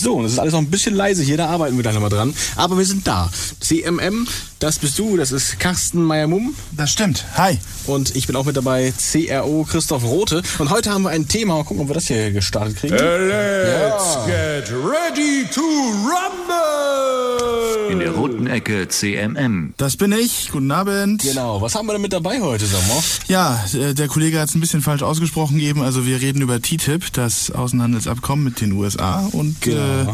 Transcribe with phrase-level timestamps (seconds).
[0.00, 2.10] So, und es ist alles noch ein bisschen leise hier, da arbeiten wir gleich nochmal
[2.10, 2.34] dran.
[2.56, 3.30] Aber wir sind da.
[3.60, 4.28] CMM,
[4.60, 6.54] das bist du, das ist Carsten Meyer-Mumm.
[6.72, 7.24] Das stimmt.
[7.36, 7.58] Hi.
[7.86, 10.42] Und ich bin auch mit dabei, CRO Christoph Rote.
[10.58, 11.54] Und heute haben wir ein Thema.
[11.54, 12.94] Mal gucken, ob wir das hier gestartet kriegen.
[12.94, 17.92] Let's get ready to rumble!
[17.92, 19.72] In der roten Ecke CMM.
[19.78, 20.50] Das bin ich.
[20.52, 21.22] Guten Abend.
[21.22, 22.98] Genau, was haben wir denn mit dabei heute, sag mal?
[23.28, 25.80] Ja, äh, der Kollege hat es ein bisschen falsch ausgesprochen eben.
[25.80, 29.26] Also wir reden über TTIP, das Außenhandelsabkommen mit den USA.
[29.32, 29.78] Und Genau.
[29.78, 30.06] äh,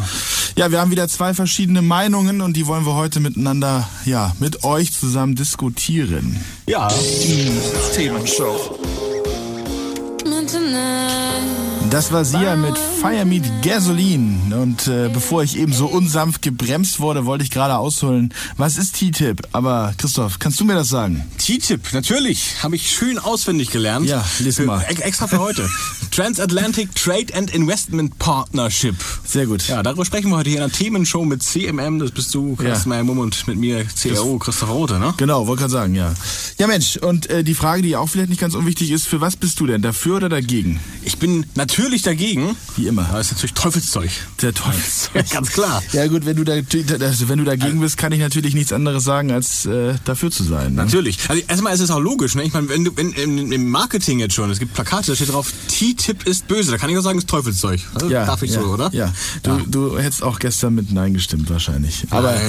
[0.56, 4.64] ja, wir haben wieder zwei verschiedene Meinungen und die wollen wir heute miteinander, ja, mit
[4.64, 6.40] euch zusammen diskutieren.
[6.66, 6.88] Ja,
[7.94, 8.78] Themenshow.
[11.94, 14.56] Das war Sia mit Fire Meat Gasoline.
[14.60, 18.34] Und äh, bevor ich eben so unsanft gebremst wurde, wollte ich gerade ausholen.
[18.56, 19.46] Was ist TTIP?
[19.52, 21.24] Aber Christoph, kannst du mir das sagen?
[21.38, 22.56] TTIP, natürlich.
[22.64, 24.08] Habe ich schön auswendig gelernt.
[24.08, 24.84] Ja, lies mal.
[24.88, 25.70] Ex- extra für heute.
[26.10, 28.96] Transatlantic Trade and Investment Partnership.
[29.24, 29.68] Sehr gut.
[29.68, 32.00] Ja, darüber sprechen wir heute hier in einer Themenshow mit CMM.
[32.00, 32.96] Das bist du, Carsten Ja.
[32.96, 35.14] Meyer-Mumm und mit mir, CRO Christoph Rote, ne?
[35.16, 36.12] Genau, wollte gerade sagen, ja.
[36.58, 39.36] Ja Mensch, und äh, die Frage, die auch vielleicht nicht ganz unwichtig ist, für was
[39.36, 39.80] bist du denn?
[39.80, 40.80] Dafür oder dagegen?
[41.04, 42.56] Ich bin natürlich dagegen.
[42.76, 43.08] Wie immer.
[43.12, 44.10] Das ist natürlich Teufelszeug.
[44.42, 45.22] Der Teufel.
[45.30, 45.82] Ganz klar.
[45.92, 46.54] Ja gut, wenn du, da,
[47.00, 50.44] also wenn du dagegen bist, kann ich natürlich nichts anderes sagen, als äh, dafür zu
[50.44, 50.74] sein.
[50.74, 50.84] Ne?
[50.84, 51.18] Natürlich.
[51.28, 52.44] Also erstmal ist es auch logisch, ne?
[52.44, 55.52] Ich meine, wenn du wenn im, Marketing jetzt schon, es gibt Plakate, da steht drauf,
[55.68, 56.70] TTIP ist böse.
[56.70, 57.80] Da kann ich auch sagen, ist Teufelszeug.
[57.94, 58.90] Also, Ja, Darf ich ja, so, oder?
[58.92, 59.12] Ja.
[59.42, 62.06] Du, du hättest auch gestern mit Nein gestimmt wahrscheinlich.
[62.10, 62.34] Aber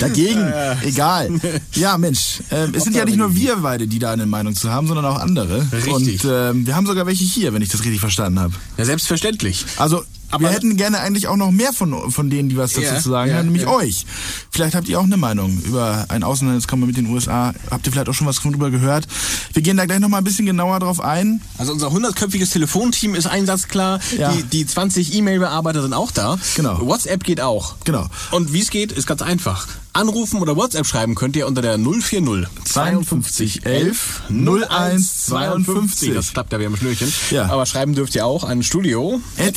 [0.00, 1.30] dagegen, egal.
[1.74, 4.70] Ja, Mensch, ähm, es sind ja nicht nur wir beide, die da eine Meinung zu
[4.70, 5.66] haben, sondern auch andere.
[5.72, 5.92] Richtig.
[5.92, 8.54] Und ähm, wir haben sogar welche hier, wenn ich das richtig verstanden habe.
[8.76, 9.64] Ja, selbstverständlich.
[9.76, 12.86] Also, Aber- wir hätten gerne eigentlich auch noch mehr von, von denen, die was dazu
[12.86, 13.70] Ja, zu sagen ja, haben, nämlich ja.
[13.70, 14.04] euch.
[14.50, 17.54] Vielleicht habt ihr auch eine Meinung über ein Außenhandelskommen mit den USA.
[17.70, 19.06] Habt ihr vielleicht auch schon was drüber gehört?
[19.52, 21.40] Wir gehen da gleich noch mal ein bisschen genauer drauf ein.
[21.56, 24.00] Also unser 100-köpfiges Telefonteam ist einsatzklar.
[24.18, 24.32] Ja.
[24.32, 26.38] Die, die 20 E-Mail-Bearbeiter sind auch da.
[26.56, 26.80] Genau.
[26.80, 27.76] WhatsApp geht auch.
[27.84, 28.06] Genau.
[28.30, 29.66] Und wie es geht, ist ganz einfach.
[29.94, 36.14] Anrufen oder WhatsApp schreiben könnt ihr unter der 040 52 11 01 52.
[36.14, 37.12] Das klappt ja wie am Schnürchen.
[37.30, 37.46] Ja.
[37.46, 39.54] Aber schreiben dürft ihr auch an Studio At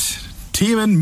[0.53, 1.01] Themen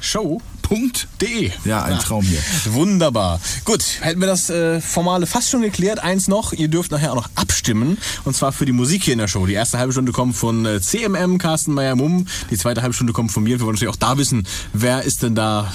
[0.00, 0.40] Show.
[0.62, 1.08] Punkt.
[1.20, 1.50] De.
[1.64, 2.40] Ja, ein Traum hier.
[2.66, 3.40] Wunderbar.
[3.64, 5.98] Gut, hätten wir das äh, Formale fast schon geklärt.
[5.98, 7.98] Eins noch, ihr dürft nachher auch noch abstimmen.
[8.24, 9.44] Und zwar für die Musik hier in der Show.
[9.44, 12.26] Die erste halbe Stunde kommt von äh, CMM, Carsten Meyer-Mumm.
[12.50, 13.58] Die zweite halbe Stunde kommt von mir.
[13.58, 15.70] Wir wollen natürlich auch da wissen, wer ist denn da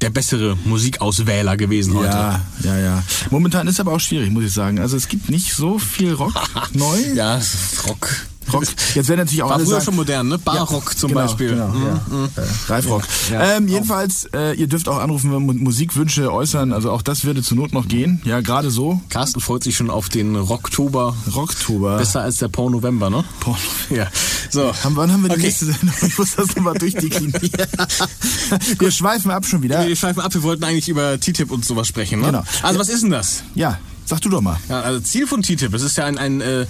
[0.00, 2.08] der bessere Musikauswähler gewesen heute.
[2.08, 3.02] Ja, ja, ja.
[3.30, 4.80] Momentan ist aber auch schwierig, muss ich sagen.
[4.80, 6.34] Also es gibt nicht so viel Rock
[6.72, 6.98] neu.
[7.14, 7.40] Ja,
[7.86, 8.26] Rock.
[8.52, 8.64] Rock.
[8.94, 10.38] Jetzt werden natürlich auch War alle früher sagen, schon modern, ne?
[10.38, 11.50] Barrock zum genau, Beispiel.
[11.50, 11.84] Genau, Mhm.
[11.84, 12.42] ja.
[12.42, 13.02] Äh, Reifrock.
[13.30, 13.56] Ja.
[13.56, 16.72] Ähm, jedenfalls, äh, ihr dürft auch anrufen, wenn Mu- Musikwünsche äußern.
[16.72, 18.20] Also auch das würde zur Not noch gehen.
[18.24, 19.00] Ja, gerade so.
[19.08, 21.16] Carsten freut sich schon auf den Rocktober.
[21.34, 21.98] Rocktober.
[21.98, 23.24] Besser als der Porn-November, ne?
[23.40, 23.58] Porno.
[23.90, 24.08] Ja.
[24.50, 24.72] So.
[24.84, 25.46] Haben, wann haben wir die Okay.
[25.46, 25.90] nächste Sendung?
[26.06, 27.42] Ich muss das nochmal durchdeklinieren.
[28.78, 29.86] wir schweifen ab schon wieder.
[29.86, 32.26] Wir schweifen ab, wir wollten eigentlich über TTIP und sowas sprechen, ne?
[32.26, 32.44] Genau.
[32.62, 33.42] Also was ist denn das?
[33.54, 34.58] Ja, sag du doch mal.
[34.68, 36.66] Ja, also Ziel von TTIP, es ist ja ein, ein äh,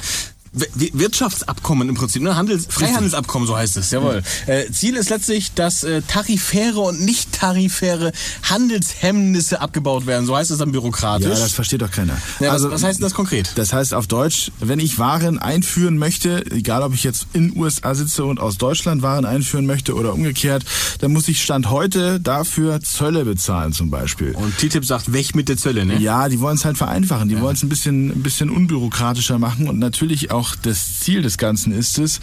[0.53, 2.37] Wirtschaftsabkommen im Prinzip, ne?
[2.37, 4.23] Handels Freihandelsabkommen, so heißt es, jawohl.
[4.47, 10.51] Äh, Ziel ist letztlich, dass äh, tarifäre und nicht tarifäre Handelshemmnisse abgebaut werden, so heißt
[10.51, 11.27] es dann bürokratisch.
[11.27, 12.19] Ja, das versteht doch keiner.
[12.39, 13.53] Ja, was, was heißt denn das konkret?
[13.55, 17.95] Das heißt auf Deutsch, wenn ich Waren einführen möchte, egal ob ich jetzt in USA
[17.95, 20.65] sitze und aus Deutschland Waren einführen möchte oder umgekehrt,
[21.01, 24.33] dann muss ich Stand heute dafür Zölle bezahlen zum Beispiel.
[24.33, 25.99] Und TTIP sagt, weg mit der Zölle, ne?
[25.99, 27.31] Ja, die wollen es halt vereinfachen.
[27.31, 31.39] Die wollen es ein bisschen, ein bisschen unbürokratischer machen und natürlich auch das Ziel des
[31.39, 32.21] Ganzen ist es,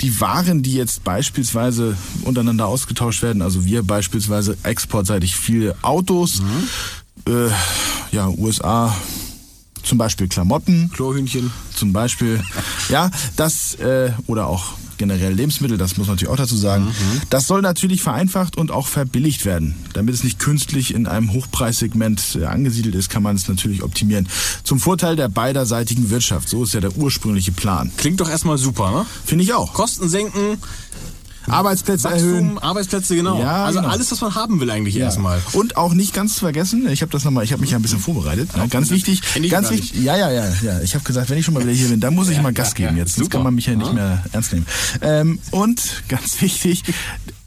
[0.00, 6.42] die Waren, die jetzt beispielsweise untereinander ausgetauscht werden, also wir beispielsweise exportseitig viele Autos,
[7.26, 7.48] äh,
[8.12, 8.94] ja, USA
[9.82, 11.50] zum Beispiel Klamotten, Chlorhühnchen.
[11.74, 12.42] zum Beispiel,
[12.90, 16.86] ja, das äh, oder auch generell Lebensmittel, das muss man natürlich auch dazu sagen.
[17.30, 19.74] Das soll natürlich vereinfacht und auch verbilligt werden.
[19.94, 24.28] Damit es nicht künstlich in einem Hochpreissegment äh, angesiedelt ist, kann man es natürlich optimieren.
[24.62, 26.50] Zum Vorteil der beiderseitigen Wirtschaft.
[26.50, 27.90] So ist ja der ursprüngliche Plan.
[27.96, 29.06] Klingt doch erstmal super, ne?
[29.24, 29.72] Finde ich auch.
[29.72, 30.58] Kosten senken,
[31.46, 32.58] Arbeitsplätze Wachstum, erhöhen.
[32.58, 33.40] Arbeitsplätze, genau.
[33.40, 33.92] Ja, also genau.
[33.92, 35.40] alles, was man haben will eigentlich erstmal.
[35.52, 37.82] Und auch nicht ganz zu vergessen, ich habe das nochmal, ich habe mich ja ein
[37.82, 38.56] bisschen vorbereitet.
[38.56, 38.68] Ne?
[38.68, 40.02] Ganz wichtig, ganz wichtig.
[40.02, 40.80] Ja, ja, ja, ja.
[40.80, 42.70] Ich habe gesagt, wenn ich schon mal wieder hier bin, dann muss ich mal Gas
[42.70, 43.04] ja, geben ja.
[43.04, 43.16] jetzt.
[43.16, 44.66] Sonst kann man mich ja nicht mehr ernst nehmen.
[45.02, 46.82] Ähm, und ganz wichtig,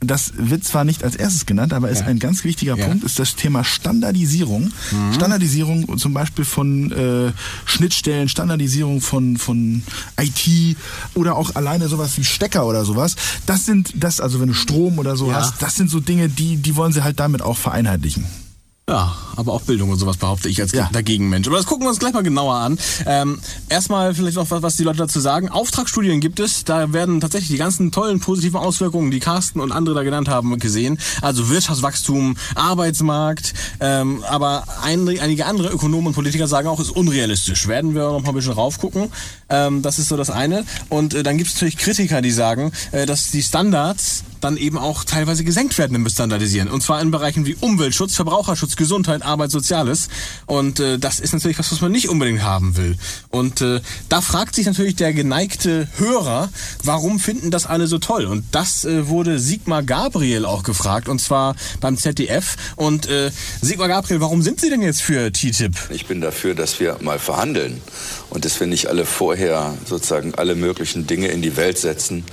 [0.10, 2.08] das wird zwar nicht als erstes genannt, aber ist Ja.
[2.08, 2.88] ein ganz wichtiger Ja.
[2.88, 4.72] Punkt, ist das Thema Standardisierung.
[5.14, 7.32] Standardisierung zum Beispiel von äh,
[7.66, 9.84] Schnittstellen, Standardisierung von, von
[10.20, 10.78] IT
[11.14, 13.16] oder auch alleine sowas wie Stecker oder sowas.
[13.46, 15.36] Das sind, das, also wenn du Strom oder so Ja.
[15.36, 18.26] hast, das sind so Dinge, die, die wollen sie halt damit auch vereinheitlichen.
[18.90, 20.90] Ja, aber auch Bildung und sowas behaupte ich als Ja.
[20.92, 21.48] dagegen Mensch.
[21.48, 22.78] Aber das gucken wir uns gleich mal genauer an.
[23.06, 23.40] Ähm,
[23.70, 25.48] erstmal vielleicht noch was, was die Leute dazu sagen.
[25.48, 26.66] Auftragsstudien gibt es.
[26.66, 30.60] Da werden tatsächlich die ganzen tollen positiven Auswirkungen, die Carsten und andere da genannt haben,
[30.60, 31.00] gesehen.
[31.22, 33.54] Also Wirtschaftswachstum, Arbeitsmarkt.
[33.80, 37.70] Ähm, aber ein, einige andere Ökonomen und Politiker sagen auch, ist unrealistisch.
[37.70, 39.10] Werden wir noch mal ein bisschen raufgucken.
[39.48, 40.66] Ähm, das ist so das eine.
[40.90, 44.78] Und äh, dann gibt es natürlich Kritiker, die sagen, äh, dass die Standards dann eben
[44.78, 46.70] auch teilweise gesenkt werden im Standardisieren.
[46.70, 50.10] Und zwar in Bereichen wie Umweltschutz, Verbraucherschutz, Gesundheit, Arbeit, Soziales.
[50.46, 52.98] Und äh, das ist natürlich was, was man nicht unbedingt haben will.
[53.30, 56.50] Und äh, da fragt sich natürlich der geneigte Hörer,
[56.84, 58.26] warum finden das alle so toll?
[58.26, 62.56] Und das äh, wurde Sigmar Gabriel auch gefragt, und zwar beim ZDF.
[62.76, 63.32] Und äh,
[63.62, 65.74] Sigmar Gabriel, warum sind Sie denn jetzt für TTIP?
[65.90, 67.82] Ich bin dafür, dass wir mal verhandeln
[68.30, 72.24] und dass wir nicht alle vorher sozusagen alle möglichen Dinge in die Welt setzen,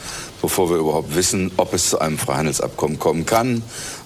[0.43, 3.63] bevor wir überhaupt wissen, ob es zu einem Freihandelsabkommen kommen kann,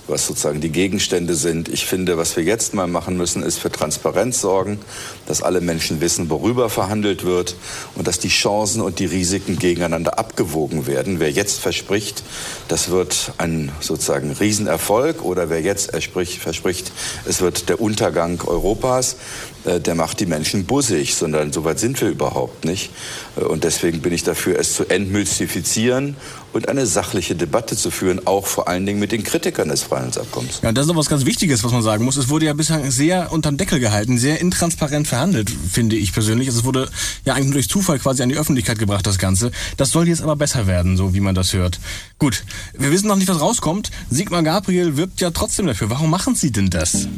[0.06, 1.68] was sozusagen die Gegenstände sind.
[1.68, 4.78] Ich finde, was wir jetzt mal machen müssen, ist für Transparenz sorgen,
[5.26, 7.56] dass alle Menschen wissen, worüber verhandelt wird
[7.94, 11.20] und dass die Chancen und die Risiken gegeneinander abgewogen werden.
[11.20, 12.22] Wer jetzt verspricht,
[12.68, 16.92] das wird ein sozusagen Riesenerfolg oder wer jetzt verspricht,
[17.24, 19.16] es wird der Untergang Europas,
[19.64, 22.90] der macht die Menschen bussig, sondern so weit sind wir überhaupt nicht.
[23.36, 26.16] Äh, Und deswegen bin ich dafür, es zu entmystifizieren
[26.52, 30.60] und eine sachliche Debatte zu führen, auch vor allen Dingen mit den Kritikern des Freihandelsabkommens.
[30.62, 32.16] Ja, das ist noch was ganz Wichtiges, was man sagen muss.
[32.16, 36.46] Es wurde ja bislang sehr unterm Deckel gehalten, sehr intransparent verhandelt, finde ich persönlich.
[36.48, 36.88] Also es wurde
[37.24, 39.50] ja eigentlich nur durch Zufall quasi an die Öffentlichkeit gebracht, das Ganze.
[39.76, 41.80] Das soll jetzt aber besser werden, so wie man das hört.
[42.18, 42.44] Gut,
[42.78, 43.90] wir wissen noch nicht, was rauskommt.
[44.10, 45.90] Sigmar Gabriel wirbt ja trotzdem dafür.
[45.90, 47.08] Warum machen Sie denn das?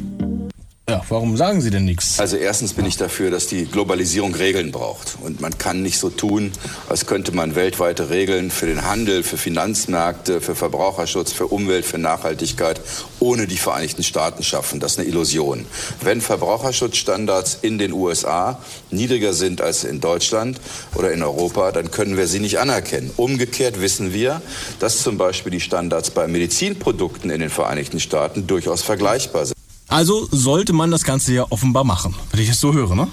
[0.89, 2.21] Ja, warum sagen Sie denn nichts?
[2.21, 5.19] Also erstens bin ich dafür, dass die Globalisierung Regeln braucht.
[5.21, 6.53] Und man kann nicht so tun,
[6.89, 11.99] als könnte man weltweite Regeln für den Handel, für Finanzmärkte, für Verbraucherschutz, für Umwelt, für
[11.99, 12.81] Nachhaltigkeit
[13.19, 14.79] ohne die Vereinigten Staaten schaffen.
[14.79, 15.67] Das ist eine Illusion.
[16.03, 18.61] Wenn Verbraucherschutzstandards in den USA
[18.93, 20.61] niedriger sind als in Deutschland
[20.95, 23.11] oder in Europa, dann können wir sie nicht anerkennen.
[23.17, 24.41] Umgekehrt wissen wir,
[24.79, 29.56] dass zum Beispiel die Standards bei Medizinprodukten in den Vereinigten Staaten durchaus vergleichbar sind.
[29.89, 33.09] Also sollte man das Ganze ja offenbar machen, wenn ich es so höre, ne?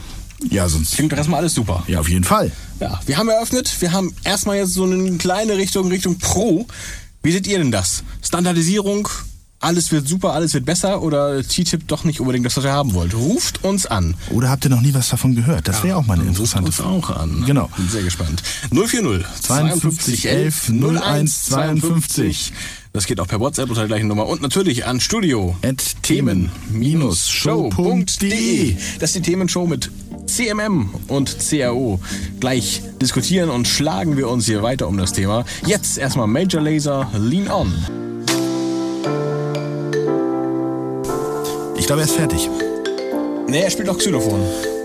[0.49, 0.95] Ja, sonst.
[0.95, 1.83] Klingt doch erstmal alles super.
[1.87, 2.51] Ja, auf jeden Fall.
[2.79, 3.73] Ja, wir haben eröffnet.
[3.79, 6.67] Wir haben erstmal jetzt so eine kleine Richtung, Richtung Pro.
[7.21, 8.03] Wie seht ihr denn das?
[8.21, 9.07] Standardisierung,
[9.63, 12.93] alles wird super, alles wird besser oder TTIP doch nicht unbedingt das, was ihr haben
[12.93, 13.13] wollt?
[13.13, 14.15] Ruft uns an.
[14.31, 15.67] Oder habt ihr noch nie was davon gehört?
[15.67, 17.19] Das wäre auch mal eine interessante Ruft uns Frage.
[17.19, 17.43] auch an.
[17.45, 17.69] Genau.
[17.77, 18.43] Bin sehr gespannt.
[18.71, 22.53] 040 52 11 01 52.
[22.91, 24.27] Das geht auch per WhatsApp unter der gleichen Nummer.
[24.27, 28.75] Und natürlich an studio At themen-show.de.
[28.99, 29.89] Das ist die Themenshow mit
[30.27, 31.99] CMM und CRO.
[32.39, 35.43] Gleich diskutieren und schlagen wir uns hier weiter um das Thema.
[35.65, 37.73] Jetzt erstmal Major Laser, Lean On.
[41.83, 42.49] Ich glaube, er ist fertig.
[43.45, 44.39] Nee, er spielt auch Xylophon.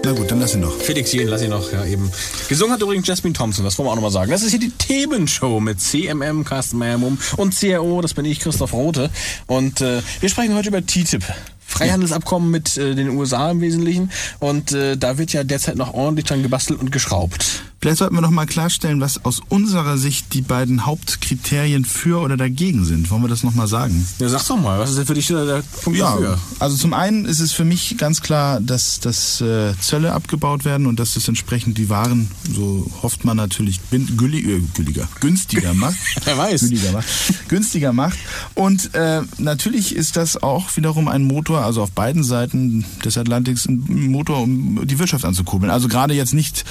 [0.04, 0.76] Na gut, dann lass ihn doch.
[0.80, 2.10] Felix Jen, lass ihn noch, ja eben.
[2.48, 4.32] Gesungen hat übrigens Jasmine Thompson, das wollen wir auch nochmal sagen.
[4.32, 8.72] Das ist hier die Themenshow mit CMM, Carsten Meyermumm und CRO, das bin ich, Christoph
[8.72, 9.10] Rote.
[9.46, 11.22] Und äh, wir sprechen heute über TTIP.
[11.68, 14.10] Freihandelsabkommen mit äh, den USA im Wesentlichen.
[14.40, 17.62] Und äh, da wird ja derzeit noch ordentlich dran gebastelt und geschraubt.
[17.80, 22.36] Vielleicht sollten wir noch mal klarstellen, was aus unserer Sicht die beiden Hauptkriterien für oder
[22.36, 23.08] dagegen sind.
[23.10, 24.04] Wollen wir das noch mal sagen?
[24.18, 26.38] Ja, sag doch mal, was ist denn für dich der, Punkt dafür?
[26.58, 30.86] also zum einen ist es für mich ganz klar, dass, dass äh, Zölle abgebaut werden
[30.88, 35.96] und dass das entsprechend die Waren, so hofft man natürlich, gülli- äh, gülliger, günstiger macht.
[36.24, 36.60] Wer weiß.
[36.62, 37.06] Günstiger macht.
[37.48, 38.18] Günstiger macht.
[38.54, 43.66] Und äh, natürlich ist das auch wiederum ein Motor, also auf beiden Seiten des Atlantiks
[43.66, 45.70] ein Motor, um die Wirtschaft anzukurbeln.
[45.70, 46.64] Also gerade jetzt nicht,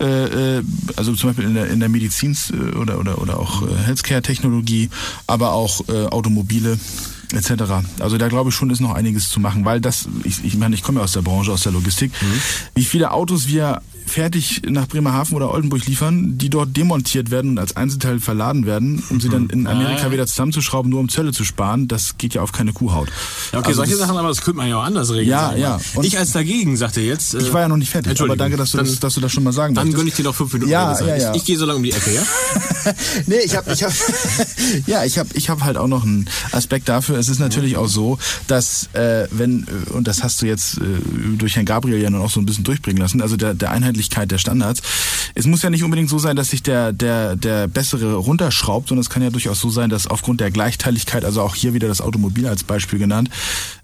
[0.00, 0.62] äh, äh,
[0.96, 4.90] also zum Beispiel in der, in der Medizin äh, oder, oder, oder auch äh, Healthcare-Technologie,
[5.26, 6.78] aber auch äh, Automobile
[7.32, 7.50] etc.
[7.98, 10.74] Also da glaube ich schon ist noch einiges zu machen, weil das, ich, ich meine,
[10.74, 12.12] ich komme ja aus der Branche, aus der Logistik,
[12.74, 17.58] wie viele Autos wir fertig nach Bremerhaven oder Oldenburg liefern, die dort demontiert werden und
[17.58, 21.44] als Einzelteil verladen werden, um sie dann in Amerika wieder zusammenzuschrauben, nur um Zölle zu
[21.44, 23.08] sparen, das geht ja auf keine Kuhhaut.
[23.52, 25.28] Ja, okay, Also solche Sachen, aber das könnte man ja auch anders regeln.
[25.28, 25.80] Ja, ja.
[25.94, 27.34] Und- Ich als dagegen, sagte jetzt.
[27.34, 28.38] äh, Ich war ja noch nicht fertig, aber Entschuldigung.
[28.38, 30.22] danke, dass du, Dann- das, dass du das schon mal sagen Dann gönne ich dir
[30.24, 31.30] noch fünf Minuten Ja, ja, ja.
[31.32, 32.22] Ich, ich gehe so lange um die Ecke, ja?
[33.26, 33.92] nee, ich habe ich hab,
[34.86, 37.16] ja, ich hab, ich hab halt auch noch einen Aspekt dafür.
[37.18, 40.82] Es ist natürlich auch so, dass äh, wenn, äh, und das hast du jetzt äh,
[41.36, 43.95] durch Herrn Gabriel ja nun auch so ein bisschen durchbringen lassen, also der, der einheitliche
[43.96, 44.82] Einheitlichkeit der Standards.
[45.34, 49.02] Es muss ja nicht unbedingt so sein, dass sich der, der, der bessere runterschraubt, sondern
[49.02, 52.00] es kann ja durchaus so sein, dass aufgrund der Gleichteiligkeit, also auch hier wieder das
[52.00, 53.30] Automobil als Beispiel genannt,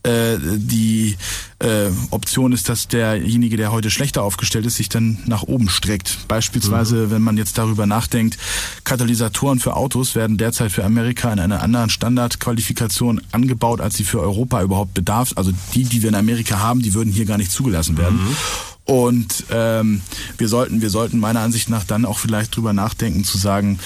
[0.02, 1.16] äh, die
[1.58, 6.28] äh, Option ist, dass derjenige, der heute schlechter aufgestellt ist, sich dann nach oben streckt.
[6.28, 7.10] Beispielsweise, mhm.
[7.10, 8.38] wenn man jetzt darüber nachdenkt,
[8.84, 14.20] Katalysatoren für Autos werden derzeit für Amerika in einer anderen Standardqualifikation angebaut, als sie für
[14.20, 15.32] Europa überhaupt bedarf.
[15.36, 18.18] Also die, die wir in Amerika haben, die würden hier gar nicht zugelassen werden.
[18.18, 18.36] Mhm.
[18.84, 20.00] Und ähm,
[20.38, 23.78] wir sollten, wir sollten meiner Ansicht nach dann auch vielleicht drüber nachdenken zu sagen,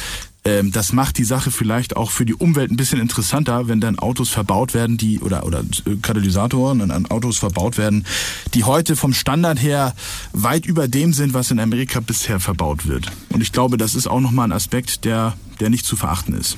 [0.47, 3.99] ähm, das macht die Sache vielleicht auch für die Umwelt ein bisschen interessanter, wenn dann
[3.99, 8.07] Autos verbaut werden, die oder oder äh, Katalysatoren an Autos verbaut werden,
[8.55, 9.95] die heute vom Standard her
[10.33, 13.11] weit über dem sind, was in Amerika bisher verbaut wird.
[13.31, 16.57] Und ich glaube, das ist auch nochmal ein Aspekt, der der nicht zu verachten ist.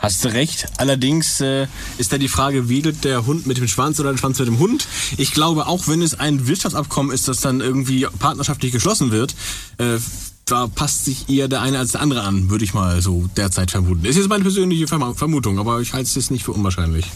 [0.00, 0.66] Hast du recht.
[0.78, 1.66] Allerdings äh,
[1.98, 4.58] ist da die Frage, wedelt der Hund mit dem Schwanz oder der Schwanz mit dem
[4.58, 4.88] Hund?
[5.18, 9.34] Ich glaube, auch wenn es ein Wirtschaftsabkommen ist, das dann irgendwie partnerschaftlich geschlossen wird,
[9.76, 9.98] äh,
[10.46, 13.70] da passt sich eher der eine als der andere an, würde ich mal so derzeit
[13.70, 14.04] vermuten.
[14.06, 17.06] Ist jetzt meine persönliche Vermutung, aber ich halte es jetzt nicht für unwahrscheinlich.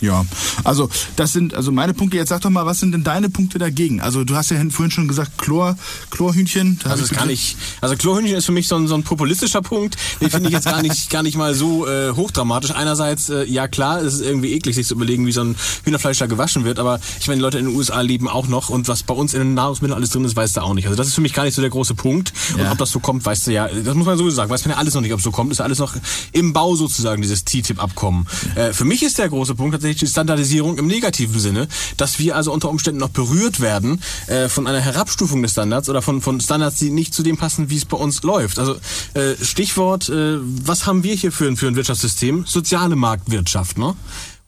[0.00, 0.24] Ja,
[0.62, 2.16] also das sind also meine Punkte.
[2.16, 4.00] Jetzt sag doch mal, was sind denn deine Punkte dagegen?
[4.00, 5.76] Also du hast ja vorhin schon gesagt Chlor,
[6.10, 6.78] Chlorhühnchen.
[6.84, 7.56] Also das kann ich.
[7.80, 9.96] Also Chlorhühnchen ist für mich so ein, so ein populistischer Punkt.
[10.20, 12.70] Den finde ich jetzt gar nicht gar nicht mal so äh, hochdramatisch.
[12.70, 16.18] Einerseits äh, ja klar, es ist irgendwie eklig, sich zu überlegen, wie so ein Hühnerfleisch
[16.18, 16.78] da gewaschen wird.
[16.78, 19.34] Aber ich meine, die Leute in den USA leben auch noch und was bei uns
[19.34, 20.86] in den Nahrungsmitteln alles drin ist, weißt du auch nicht.
[20.86, 22.32] Also das ist für mich gar nicht so der große Punkt.
[22.56, 22.66] Ja.
[22.66, 23.66] Und ob das so kommt, weißt du ja.
[23.66, 24.50] Das muss man sowieso sagen.
[24.50, 25.50] Weiß man ja alles noch nicht, ob es so kommt.
[25.50, 25.96] Ist ja alles noch
[26.30, 28.28] im Bau sozusagen dieses TTIP-Abkommen.
[28.54, 32.36] Äh, für mich ist der große Punkt tatsächlich die Standardisierung im negativen Sinne, dass wir
[32.36, 36.40] also unter Umständen noch berührt werden äh, von einer Herabstufung des Standards oder von, von
[36.40, 38.58] Standards, die nicht zu dem passen, wie es bei uns läuft.
[38.58, 38.76] Also
[39.14, 42.44] äh, Stichwort, äh, was haben wir hier für, für ein Wirtschaftssystem?
[42.46, 43.78] Soziale Marktwirtschaft.
[43.78, 43.94] Ne?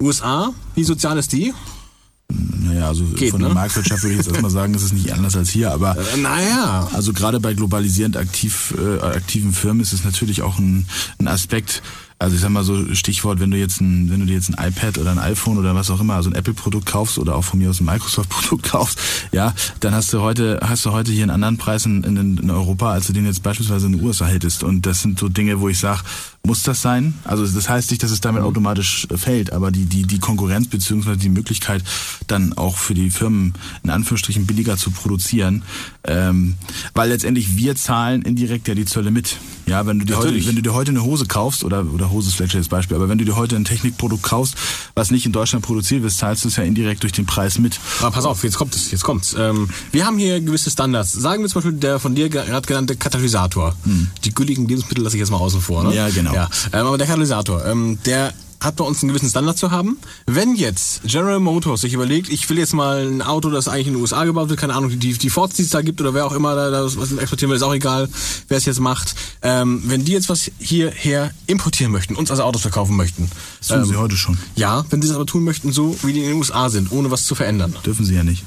[0.00, 1.52] USA, wie sozial ist die?
[2.32, 3.54] Naja, also Geht, von der ne?
[3.54, 6.88] Marktwirtschaft würde ich jetzt erstmal sagen, ist es nicht anders als hier, aber äh, naja.
[6.92, 10.86] Also gerade bei globalisierend aktiv, äh, aktiven Firmen ist es natürlich auch ein,
[11.18, 11.82] ein Aspekt,
[12.20, 14.68] also ich sag mal so Stichwort, wenn du jetzt ein, wenn du dir jetzt ein
[14.68, 17.58] iPad oder ein iPhone oder was auch immer, also ein Apple-Produkt kaufst oder auch von
[17.58, 18.98] mir aus ein Microsoft-Produkt kaufst,
[19.32, 22.50] ja, dann hast du heute, hast du heute hier einen anderen Preis in, in, in
[22.50, 24.62] Europa, als du den jetzt beispielsweise in den USA hättest.
[24.64, 26.02] Und das sind so Dinge, wo ich sage,
[26.42, 27.14] muss das sein?
[27.24, 31.18] Also das heißt nicht, dass es damit automatisch fällt, aber die, die, die Konkurrenz beziehungsweise
[31.18, 31.82] die Möglichkeit,
[32.26, 35.62] dann auch für die Firmen in Anführungsstrichen billiger zu produzieren,
[36.04, 36.56] ähm,
[36.94, 39.38] weil letztendlich wir zahlen indirekt ja die Zölle mit.
[39.66, 42.28] Ja, wenn du dir heute, wenn du dir heute eine Hose kaufst oder oder Hose
[42.28, 44.54] ist vielleicht das Beispiel, aber wenn du dir heute ein Technikprodukt kaufst,
[44.94, 47.78] was nicht in Deutschland produziert wird, zahlst du es ja indirekt durch den Preis mit.
[48.00, 49.34] Aber pass auf, jetzt kommt es, jetzt kommt's.
[49.38, 51.12] Ähm, wir haben hier gewisse Standards.
[51.12, 53.74] Sagen wir zum Beispiel der von dir gerade genannte Katalysator.
[53.84, 54.08] Hm.
[54.24, 55.84] Die gültigen Lebensmittel lasse ich jetzt mal außen vor.
[55.84, 55.94] Ne?
[55.94, 56.30] Ja, genau.
[56.30, 56.34] Genau.
[56.34, 59.98] Ja, ähm, aber der Katalysator, ähm, der hat bei uns einen gewissen Standard zu haben.
[60.26, 63.94] Wenn jetzt General Motors sich überlegt, ich will jetzt mal ein Auto, das eigentlich in
[63.94, 66.26] den USA gebaut wird, keine Ahnung, die, die Fords, die es da gibt oder wer
[66.26, 68.08] auch immer da, das was exportieren will, ist auch egal,
[68.48, 69.14] wer es jetzt macht.
[69.42, 73.30] Ähm, wenn die jetzt was hierher importieren möchten, uns also Autos verkaufen möchten.
[73.58, 74.38] Das tun ähm, sie heute schon.
[74.56, 77.10] Ja, wenn sie es aber tun möchten, so wie die in den USA sind, ohne
[77.10, 77.74] was zu verändern.
[77.84, 78.44] Dürfen sie ja nicht.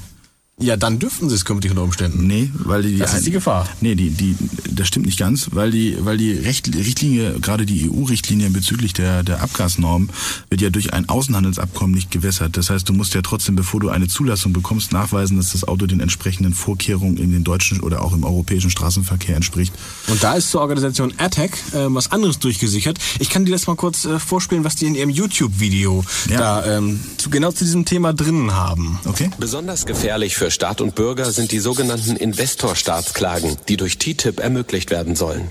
[0.60, 2.28] Ja, dann dürften sie es künftig unter Umständen.
[2.28, 3.68] Nee, weil die, das ist die Gefahr.
[3.80, 4.36] Nee, die, die,
[4.70, 9.24] das stimmt nicht ganz, weil die, weil die Recht, Richtlinie, gerade die EU-Richtlinie bezüglich der,
[9.24, 10.10] der Abgasnorm,
[10.50, 12.56] wird ja durch ein Außenhandelsabkommen nicht gewässert.
[12.56, 15.86] Das heißt, du musst ja trotzdem, bevor du eine Zulassung bekommst, nachweisen, dass das Auto
[15.86, 19.74] den entsprechenden Vorkehrungen in den deutschen oder auch im europäischen Straßenverkehr entspricht.
[20.06, 22.98] Und da ist zur Organisation ATTAC äh, was anderes durchgesichert.
[23.18, 26.38] Ich kann dir das mal kurz äh, vorspielen, was die in ihrem YouTube-Video ja.
[26.38, 29.00] da ähm, zu, genau zu diesem Thema drinnen haben.
[29.04, 29.30] Okay.
[29.40, 34.90] Besonders gefährlich für für Staat und Bürger sind die sogenannten Investorstaatsklagen, die durch TTIP ermöglicht
[34.90, 35.50] werden sollen.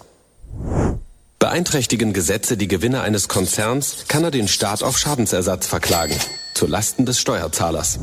[1.40, 6.16] Beeinträchtigen Gesetze die Gewinne eines Konzerns, kann er den Staat auf Schadensersatz verklagen,
[6.54, 7.98] zu Lasten des Steuerzahlers.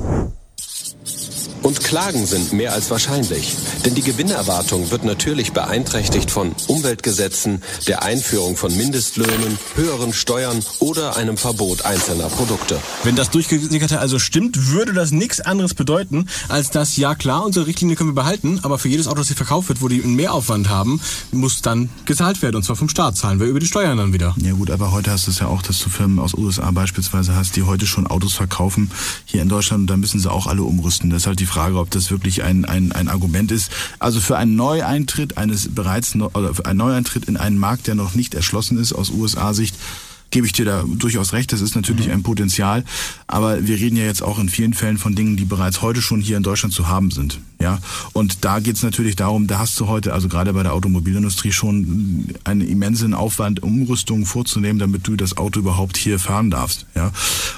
[1.62, 8.02] Und Klagen sind mehr als wahrscheinlich, denn die Gewinnerwartung wird natürlich beeinträchtigt von Umweltgesetzen, der
[8.02, 12.78] Einführung von Mindestlöhnen, höheren Steuern oder einem Verbot einzelner Produkte.
[13.04, 17.66] Wenn das Durchgesickerte also stimmt, würde das nichts anderes bedeuten, als dass, ja klar, unsere
[17.66, 20.14] Richtlinie können wir behalten, aber für jedes Auto, das hier verkauft wird, wo die einen
[20.14, 20.98] Mehraufwand haben,
[21.30, 24.34] muss dann gezahlt werden, und zwar vom Staat zahlen wir über die Steuern dann wieder.
[24.38, 27.36] Ja gut, aber heute hast du es ja auch, dass du Firmen aus USA beispielsweise
[27.36, 28.90] hast, die heute schon Autos verkaufen
[29.26, 31.10] hier in Deutschland und da müssen sie auch alle umrüsten.
[31.10, 33.70] Das ist halt die Frage, ob das wirklich ein, ein, ein Argument ist.
[33.98, 38.14] Also für einen Neueintritt eines bereits oder für einen Neueintritt in einen Markt, der noch
[38.14, 39.74] nicht erschlossen ist aus USA-Sicht,
[40.30, 41.52] gebe ich dir da durchaus recht.
[41.52, 42.14] Das ist natürlich mhm.
[42.14, 42.84] ein Potenzial,
[43.26, 46.20] aber wir reden ja jetzt auch in vielen Fällen von Dingen, die bereits heute schon
[46.20, 47.40] hier in Deutschland zu haben sind.
[47.60, 47.78] Ja,
[48.14, 52.28] und da geht's natürlich darum, da hast du heute, also gerade bei der Automobilindustrie schon
[52.44, 56.86] einen immensen Aufwand, Umrüstungen vorzunehmen, damit du das Auto überhaupt hier fahren darfst.
[56.94, 57.12] Ja,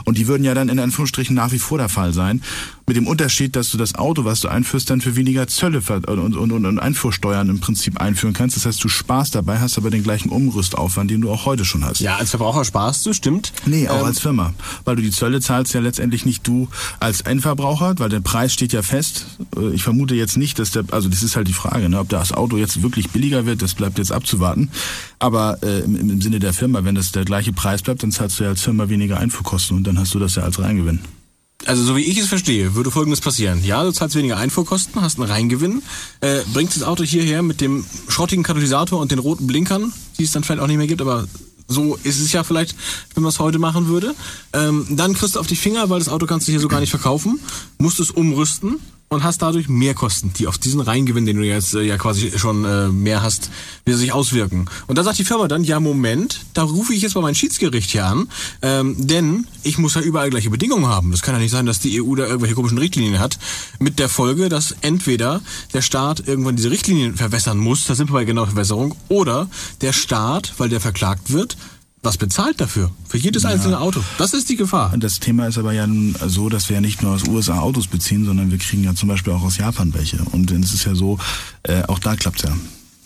[0.04, 2.42] und die würden ja dann in Anführungsstrichen nach wie vor der Fall sein.
[2.84, 6.36] Mit dem Unterschied, dass du das Auto, was du einführst, dann für weniger Zölle und,
[6.36, 8.56] und, und Einfuhrsteuern im Prinzip einführen kannst.
[8.56, 11.84] Das heißt, du sparst dabei, hast aber den gleichen Umrüstaufwand, den du auch heute schon
[11.84, 12.00] hast.
[12.00, 13.52] Ja, als Verbraucher sparst du, stimmt.
[13.66, 14.52] Nee, auch Ähm, als Firma.
[14.84, 16.68] Weil du die Zölle zahlst ja letztendlich nicht du
[16.98, 19.26] als Endverbraucher, weil der Preis steht ja fest.
[19.56, 22.08] Äh, Ich vermute jetzt nicht, dass der, also das ist halt die Frage, ne, ob
[22.08, 24.70] das Auto jetzt wirklich billiger wird, das bleibt jetzt abzuwarten.
[25.18, 28.40] Aber äh, im, im Sinne der Firma, wenn das der gleiche Preis bleibt, dann zahlst
[28.40, 31.00] du ja als Firma weniger Einfuhrkosten und dann hast du das ja als Reingewinn.
[31.66, 33.62] Also so wie ich es verstehe, würde Folgendes passieren.
[33.62, 35.82] Ja, du zahlst weniger Einfuhrkosten, hast einen Reingewinn,
[36.20, 40.32] äh, bringst das Auto hierher mit dem schrottigen Katalysator und den roten Blinkern, die es
[40.32, 41.28] dann vielleicht auch nicht mehr gibt, aber
[41.68, 42.74] so ist es ja vielleicht,
[43.14, 44.14] wenn man es heute machen würde.
[44.54, 46.80] Ähm, dann kriegst du auf die Finger, weil das Auto kannst du hier so gar
[46.80, 47.38] nicht verkaufen,
[47.78, 48.78] musst es umrüsten
[49.12, 52.32] und hast dadurch mehr Kosten, die auf diesen Reingewinn, den du jetzt äh, ja quasi
[52.38, 53.50] schon äh, mehr hast,
[53.84, 54.66] wieder sich auswirken.
[54.86, 57.90] Und da sagt die Firma dann, ja Moment, da rufe ich jetzt mal mein Schiedsgericht
[57.90, 58.28] hier an,
[58.62, 61.10] ähm, denn ich muss ja überall gleiche Bedingungen haben.
[61.10, 63.38] Das kann ja nicht sein, dass die EU da irgendwelche komischen Richtlinien hat,
[63.78, 65.42] mit der Folge, dass entweder
[65.74, 69.48] der Staat irgendwann diese Richtlinien verwässern muss, da sind wir bei genau Verwässerung, oder
[69.82, 71.58] der Staat, weil der verklagt wird,
[72.02, 72.90] was bezahlt dafür?
[73.06, 74.00] Für jedes einzelne Auto.
[74.18, 74.92] Das ist die Gefahr.
[74.98, 77.86] Das Thema ist aber ja nun so, dass wir ja nicht nur aus USA Autos
[77.86, 80.18] beziehen, sondern wir kriegen ja zum Beispiel auch aus Japan welche.
[80.32, 81.18] Und es ist ja so,
[81.62, 82.52] äh, auch da klappt's ja.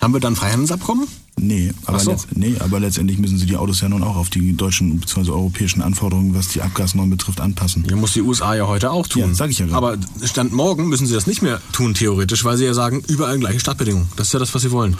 [0.00, 1.06] Haben wir dann Freihandelsabkommen?
[1.38, 2.16] Nee, aber, so.
[2.34, 5.30] nee, aber letztendlich müssen sie die Autos ja nun auch auf die deutschen bzw.
[5.30, 7.84] europäischen Anforderungen, was die Abgasnormen betrifft, anpassen.
[7.88, 9.22] Ja, muss die USA ja heute auch tun.
[9.22, 9.76] Ja, sag ich ja gerade.
[9.76, 13.38] Aber Stand morgen müssen sie das nicht mehr tun, theoretisch, weil sie ja sagen, überall
[13.38, 14.08] gleiche Startbedingungen.
[14.16, 14.96] Das ist ja das, was sie wollen.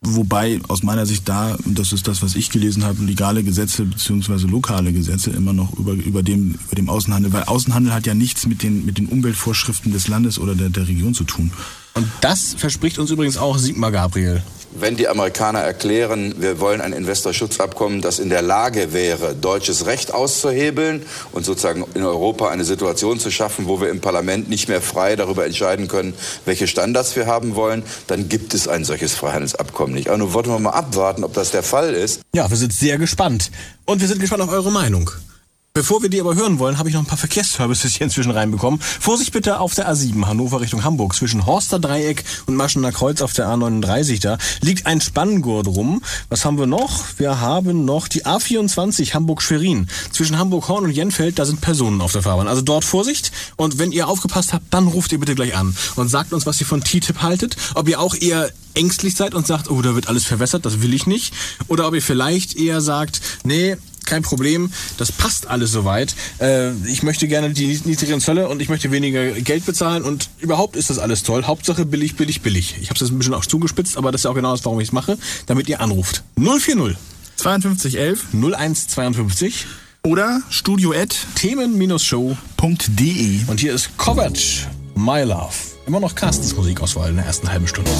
[0.00, 4.46] Wobei aus meiner Sicht da, das ist das, was ich gelesen habe, legale Gesetze bzw.
[4.46, 8.46] lokale Gesetze immer noch über, über, dem, über dem Außenhandel, weil Außenhandel hat ja nichts
[8.46, 11.50] mit den, mit den Umweltvorschriften des Landes oder der, der Region zu tun.
[11.94, 14.42] Und das verspricht uns übrigens auch Sigmar Gabriel.
[14.70, 20.12] Wenn die Amerikaner erklären, wir wollen ein Investorschutzabkommen, das in der Lage wäre, deutsches Recht
[20.12, 24.82] auszuhebeln und sozusagen in Europa eine Situation zu schaffen, wo wir im Parlament nicht mehr
[24.82, 26.12] frei darüber entscheiden können,
[26.44, 30.08] welche Standards wir haben wollen, dann gibt es ein solches Freihandelsabkommen nicht.
[30.08, 32.20] Aber nun wollten wir mal abwarten, ob das der Fall ist.
[32.34, 33.50] Ja, wir sind sehr gespannt.
[33.86, 35.10] Und wir sind gespannt auf eure Meinung.
[35.78, 38.80] Bevor wir die aber hören wollen, habe ich noch ein paar Verkehrsservices hier inzwischen reinbekommen.
[38.80, 43.32] Vorsicht bitte auf der A7 Hannover Richtung Hamburg zwischen Horster Dreieck und Maschener Kreuz auf
[43.32, 46.02] der A39 da liegt ein Spanngurt rum.
[46.30, 47.04] Was haben wir noch?
[47.18, 49.86] Wir haben noch die A24 Hamburg-Schwerin.
[50.10, 52.48] Zwischen Hamburg-Horn und Jenfeld, da sind Personen auf der Fahrbahn.
[52.48, 53.30] Also dort Vorsicht.
[53.54, 56.60] Und wenn ihr aufgepasst habt, dann ruft ihr bitte gleich an und sagt uns, was
[56.60, 57.56] ihr von TTIP haltet.
[57.76, 60.92] Ob ihr auch eher ängstlich seid und sagt, oh, da wird alles verwässert, das will
[60.92, 61.32] ich nicht.
[61.68, 63.76] Oder ob ihr vielleicht eher sagt, nee,
[64.08, 66.14] kein Problem, das passt alles soweit.
[66.40, 70.76] Äh, ich möchte gerne die niedrigeren Zölle und ich möchte weniger Geld bezahlen und überhaupt
[70.76, 71.44] ist das alles toll.
[71.44, 72.76] Hauptsache billig, billig, billig.
[72.80, 74.64] Ich habe es jetzt ein bisschen auch zugespitzt, aber das ist ja auch genau das,
[74.64, 76.24] warum ich es mache, damit ihr anruft.
[76.36, 76.96] 040
[77.36, 79.66] 5211 0152
[80.04, 80.94] oder studio
[81.34, 82.36] Themen-Show
[82.88, 83.40] .de.
[83.46, 84.38] und hier ist Kovac,
[84.94, 85.54] My Love.
[85.86, 87.90] Immer noch Carstens Musikauswahl in der ersten halben Stunde.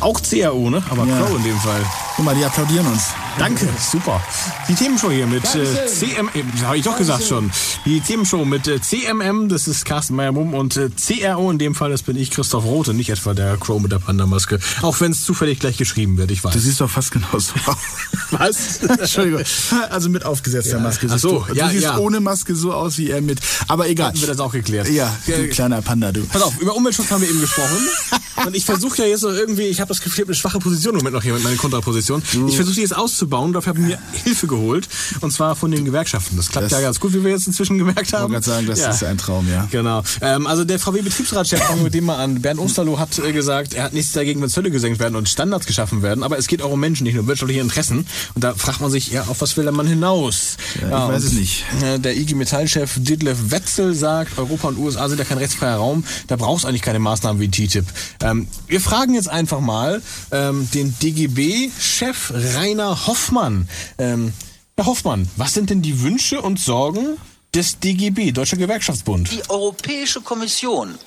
[0.00, 0.82] Auch CAO, ne?
[0.90, 1.18] Aber Ja.
[1.18, 1.80] Crow in dem Fall.
[2.16, 3.14] Guck mal, die applaudieren uns.
[3.38, 4.22] Danke, super.
[4.68, 7.50] Die Themenshow hier mit äh, CM, das habe ich doch gesagt schon.
[7.84, 11.90] Die Themenshow mit äh, CMM, das ist Carsten Meyer-Mumm und äh, CRO in dem Fall,
[11.90, 14.60] das bin ich, Christoph Rote, nicht etwa der Crow mit der Panda-Maske.
[14.82, 16.52] Auch wenn es zufällig gleich geschrieben wird, ich weiß.
[16.52, 17.76] Du siehst doch fast genauso aus.
[18.30, 18.76] Was?
[18.98, 19.42] Entschuldigung.
[19.90, 21.08] Also mit aufgesetzter Maske.
[21.10, 21.98] Ach so, du, ja, du siehst ja.
[21.98, 23.40] ohne Maske so aus wie er mit.
[23.68, 24.08] Aber egal.
[24.08, 24.88] Hatten wir das auch geklärt.
[24.88, 26.24] Ja, du kleiner Panda, du.
[26.24, 27.78] Pass auf, über Umweltschutz haben wir eben gesprochen.
[28.46, 30.58] Und ich versuche ja jetzt noch irgendwie, ich habe das Gefühl, ich habe eine schwache
[30.58, 32.22] Position im Moment noch hier mit meiner Kontraposition.
[32.48, 34.88] Ich versuche die jetzt auszubauen, dafür habe ich mir Hilfe geholt.
[35.20, 36.36] Und zwar von den Gewerkschaften.
[36.36, 38.32] Das klappt Das- ja ganz gut, wie wir jetzt inzwischen gemerkt haben.
[38.32, 39.66] wollte gerade sagen, das ist ein Traum, ja.
[39.70, 40.02] Genau.
[40.20, 42.40] Ähm, also der VW-Betriebsratschef, fangen wir mit dem mal an.
[42.42, 45.66] Bernd Osterloh hat äh, gesagt, er hat nichts dagegen, wenn Zölle gesenkt werden und Standards
[45.66, 46.22] geschaffen werden.
[46.22, 48.06] Aber es geht auch um Menschen, nicht nur wirtschaftliche Interessen.
[48.34, 50.56] Und da fragt man sich, ja, auf was will der Mann hinaus?
[50.80, 51.64] Ja, ich weiß und, es nicht.
[51.82, 56.04] äh, Der IG Metall-Chef Detlef Wetzel sagt, Europa und USA sind ja kein rechtsfreier Raum.
[56.26, 57.86] Da brauchst eigentlich keine Maßnahmen wie TTIP.
[58.22, 63.68] Ähm, wir fragen jetzt einfach mal ähm, den DGB-Chef Rainer Hoffmann.
[63.96, 64.32] Ähm,
[64.76, 67.16] Herr Hoffmann, was sind denn die Wünsche und Sorgen
[67.54, 69.30] des DGB, Deutscher Gewerkschaftsbund?
[69.30, 70.98] Die Europäische Kommission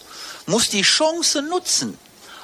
[0.46, 1.98] muss die Chance nutzen,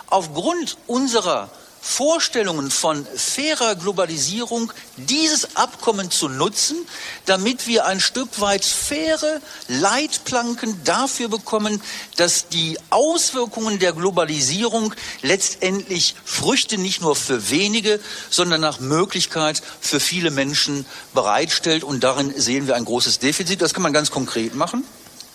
[0.07, 1.49] aufgrund unserer
[1.85, 6.77] Vorstellungen von fairer Globalisierung dieses Abkommen zu nutzen,
[7.25, 11.81] damit wir ein Stück weit faire Leitplanken dafür bekommen,
[12.15, 14.93] dass die Auswirkungen der Globalisierung
[15.23, 21.83] letztendlich Früchte nicht nur für wenige, sondern nach Möglichkeit für viele Menschen bereitstellt.
[21.83, 23.61] Und darin sehen wir ein großes Defizit.
[23.61, 24.85] Das kann man ganz konkret machen.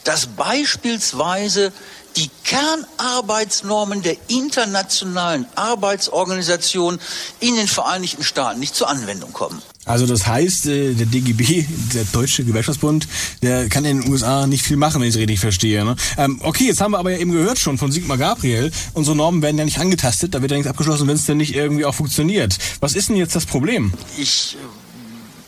[0.04, 1.70] dass beispielsweise
[2.16, 6.98] die Kernarbeitsnormen der Internationalen Arbeitsorganisation
[7.40, 9.62] in den Vereinigten Staaten nicht zur Anwendung kommen.
[9.88, 13.08] Also das heißt, äh, der DGB, der Deutsche Gewerkschaftsbund,
[13.42, 15.82] der kann in den USA nicht viel machen, wenn ich es richtig verstehe.
[15.84, 15.96] Ne?
[16.18, 19.56] Ähm, okay, jetzt haben wir aber eben gehört schon von Sigmar Gabriel, unsere Normen werden
[19.56, 22.58] ja nicht angetastet, da wird ja nichts abgeschlossen, wenn es denn nicht irgendwie auch funktioniert.
[22.80, 23.94] Was ist denn jetzt das Problem?
[24.18, 24.58] Ich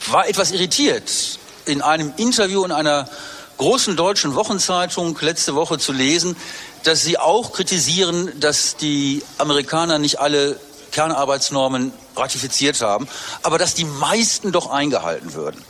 [0.09, 3.11] äh, war etwas irritiert, in einem Interview in einer
[3.61, 6.35] großen deutschen Wochenzeitung letzte Woche zu lesen,
[6.85, 10.59] dass sie auch kritisieren, dass die Amerikaner nicht alle
[10.93, 13.07] Kernarbeitsnormen ratifiziert haben,
[13.43, 15.63] aber dass die meisten doch eingehalten würden.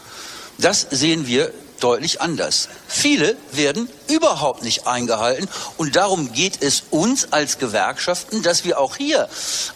[0.57, 2.69] Das sehen wir deutlich anders.
[2.87, 8.97] Viele werden überhaupt nicht eingehalten und darum geht es uns als Gewerkschaften, dass wir auch
[8.97, 9.29] hier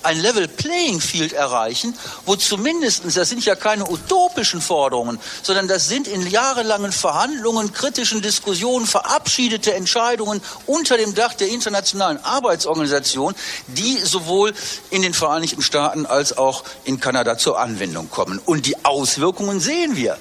[0.02, 5.88] ein Level Playing Field erreichen, wo zumindest, das sind ja keine utopischen Forderungen, sondern das
[5.88, 13.34] sind in jahrelangen Verhandlungen, kritischen Diskussionen verabschiedete Entscheidungen unter dem Dach der Internationalen Arbeitsorganisation,
[13.68, 14.52] die sowohl
[14.90, 18.40] in den Vereinigten Staaten als auch in Kanada zur Anwendung kommen.
[18.44, 20.18] Und die Auswirkungen sehen wir.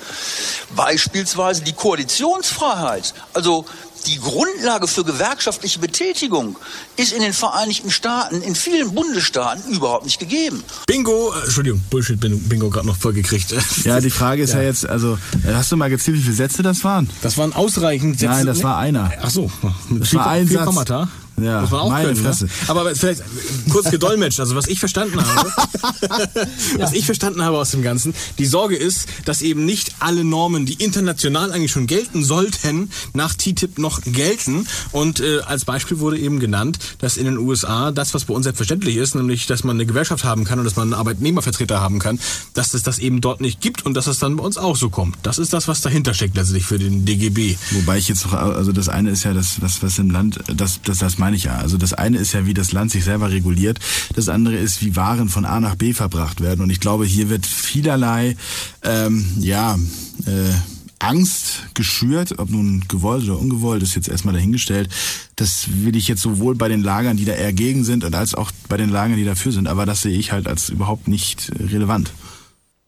[0.76, 3.66] Beispielsweise die Koalitionsfreiheit, also
[4.08, 6.58] die Grundlage für gewerkschaftliche Betätigung
[6.98, 10.64] ist in den Vereinigten Staaten, in vielen Bundesstaaten überhaupt nicht gegeben.
[10.88, 13.54] Bingo, äh, Entschuldigung, Bullshit Bingo gerade noch vollgekriegt.
[13.84, 16.64] Ja, die Frage ist ja, jetzt, also äh, hast du mal gezählt, wie viele Sätze
[16.64, 17.10] das waren?
[17.22, 18.32] Das waren ausreichend Sätze.
[18.34, 19.12] Nein, das war einer.
[19.22, 19.52] Ach so,
[19.90, 20.66] Das vier, war ein vier Satz.
[20.66, 21.10] Kommata.
[21.41, 22.46] Ja, Muss man auch meine können, Fresse.
[22.46, 22.52] Ne?
[22.67, 23.24] Aber vielleicht
[23.69, 25.52] kurz gedolmetscht, also was ich verstanden habe,
[26.78, 30.65] was ich verstanden habe aus dem Ganzen, die Sorge ist, dass eben nicht alle Normen,
[30.65, 34.67] die international eigentlich schon gelten sollten, nach TTIP noch gelten.
[34.91, 38.43] Und äh, als Beispiel wurde eben genannt, dass in den USA das, was bei uns
[38.43, 41.98] selbstverständlich ist, nämlich, dass man eine Gewerkschaft haben kann und dass man einen Arbeitnehmervertreter haben
[41.98, 42.19] kann,
[42.54, 44.89] dass es das eben dort nicht gibt und dass es dann bei uns auch so
[44.89, 45.17] kommt.
[45.24, 47.56] Das ist das, was dahinter steckt letztlich für den DGB.
[47.72, 50.80] Wobei ich jetzt noch, also das eine ist ja das, was, was im Land, das,
[50.84, 51.56] das, das meine ich ja.
[51.56, 53.80] Also das eine ist ja, wie das Land sich selber reguliert.
[54.14, 56.60] Das andere ist, wie Waren von A nach B verbracht werden.
[56.60, 58.36] Und ich glaube, hier wird vielerlei,
[58.84, 59.80] ähm, ja,
[60.26, 60.54] äh,
[61.00, 64.90] Angst geschürt, ob nun gewollt oder ungewollt, ist jetzt erstmal dahingestellt.
[65.38, 68.52] Das will ich jetzt sowohl bei den Lagern, die da eher gegen sind, als auch
[68.68, 69.70] bei den Lagern, die dafür sind.
[69.70, 72.12] Aber das sehe ich halt als überhaupt nicht relevant.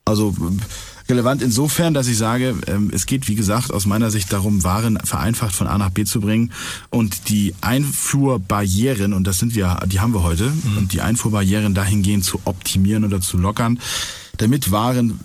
[0.04, 0.36] Also
[1.10, 4.98] relevant insofern, dass ich sage, ähm, es geht wie gesagt aus meiner Sicht darum, Waren
[5.04, 6.52] vereinfacht von A nach B zu bringen
[6.90, 12.24] und die Einfuhrbarrieren, und das sind wir, die haben wir heute, und die Einfuhrbarrieren dahingehend
[12.24, 13.80] zu optimieren oder zu lockern,
[14.38, 15.20] damit Waren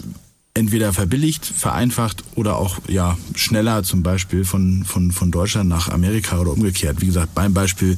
[0.55, 6.39] entweder verbilligt, vereinfacht oder auch ja schneller zum Beispiel von, von, von Deutschland nach Amerika
[6.39, 7.01] oder umgekehrt.
[7.01, 7.97] Wie gesagt, beim Beispiel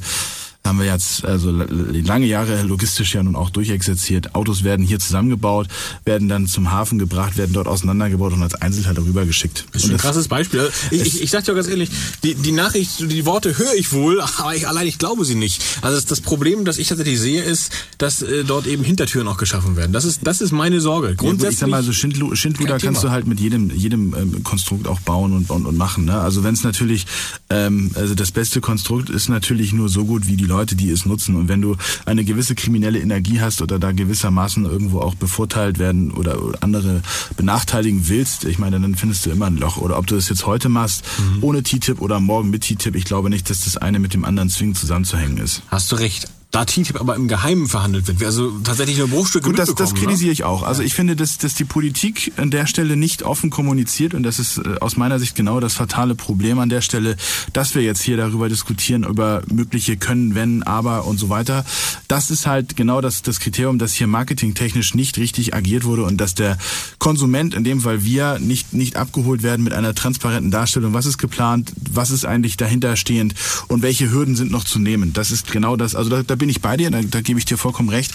[0.65, 4.33] haben wir jetzt also lange Jahre logistisch ja nun auch durchexerziert.
[4.33, 5.67] Autos werden hier zusammengebaut,
[6.05, 9.65] werden dann zum Hafen gebracht, werden dort auseinandergebaut und als Einzelteil darüber geschickt.
[9.73, 10.61] Das ist ein krasses Beispiel.
[10.61, 11.89] Also Ich, ich, ich sag dir ganz ehrlich,
[12.23, 15.61] die, die Nachricht, die Worte höre ich wohl, aber ich, allein ich glaube sie nicht.
[15.81, 19.37] Also das, das Problem, das ich tatsächlich sehe, ist, dass äh, dort eben Hintertüren auch
[19.37, 19.91] geschaffen werden.
[19.91, 21.09] Das ist, das ist meine Sorge.
[21.09, 21.55] Ja, Grundsätzlich.
[21.55, 23.09] ich sag mal, so Schindlu Schindluder kannst Thema.
[23.09, 26.05] du halt mit jedem, jedem ähm, Konstrukt auch bauen und, und, und machen.
[26.05, 26.17] Ne?
[26.17, 27.05] Also wenn es natürlich,
[27.49, 31.05] ähm, also das beste Konstrukt ist natürlich nur so gut wie die Leute, die es
[31.05, 31.35] nutzen.
[31.35, 36.11] Und wenn du eine gewisse kriminelle Energie hast oder da gewissermaßen irgendwo auch bevorteilt werden
[36.11, 37.01] oder andere
[37.37, 39.77] benachteiligen willst, ich meine, dann findest du immer ein Loch.
[39.77, 41.43] Oder ob du das jetzt heute machst, Mhm.
[41.43, 44.49] ohne TTIP oder morgen mit TTIP, ich glaube nicht, dass das eine mit dem anderen
[44.49, 45.61] zwingend zusammenzuhängen ist.
[45.67, 46.27] Hast du recht.
[46.53, 49.89] Da TTIP aber im Geheimen verhandelt wird, wir also tatsächlich nur Bruchstücke Gut, das, das
[49.89, 50.33] mitbekommen, kritisiere ne?
[50.33, 50.61] ich auch.
[50.61, 54.37] Also ich finde, dass, dass die Politik an der Stelle nicht offen kommuniziert und das
[54.37, 57.17] ist äh, aus meiner Sicht genau das fatale Problem an der Stelle,
[57.53, 61.65] dass wir jetzt hier darüber diskutieren, über mögliche Können, Wenn, Aber und so weiter.
[62.07, 66.17] Das ist halt genau das, das Kriterium, dass hier marketingtechnisch nicht richtig agiert wurde und
[66.17, 66.59] dass der
[66.99, 71.17] Konsument, in dem Fall wir, nicht, nicht abgeholt werden mit einer transparenten Darstellung, was ist
[71.17, 73.33] geplant, was ist eigentlich dahinter stehend
[73.69, 75.13] und welche Hürden sind noch zu nehmen.
[75.13, 77.45] Das ist genau das, also da, da bin ich bei dir, da, da gebe ich
[77.45, 78.11] dir vollkommen recht.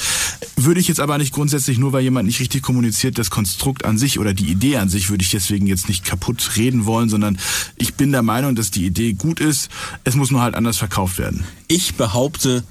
[0.57, 3.97] Würde ich jetzt aber nicht grundsätzlich, nur weil jemand nicht richtig kommuniziert, das Konstrukt an
[3.97, 7.39] sich oder die Idee an sich, würde ich deswegen jetzt nicht kaputt reden wollen, sondern
[7.77, 9.71] ich bin der Meinung, dass die Idee gut ist.
[10.05, 11.45] Es muss nur halt anders verkauft werden.
[11.69, 12.65] Ich behaupte,